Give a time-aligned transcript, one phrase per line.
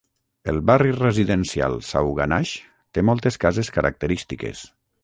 [0.53, 2.57] El barri residencial Sauganash
[2.95, 4.71] té moltes cases característiques.